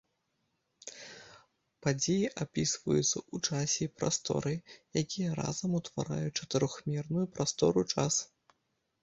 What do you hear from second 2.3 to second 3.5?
апісваюцца ў